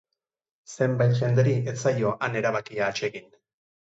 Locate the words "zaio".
1.85-2.15